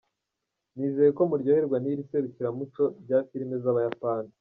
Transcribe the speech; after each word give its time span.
Nizeye 0.77 1.11
ko 1.17 1.23
muryoherwa 1.31 1.77
n’iri 1.79 2.07
serukiramuco 2.09 2.83
rya 3.03 3.19
filime 3.29 3.55
z’Abayapani. 3.63 4.29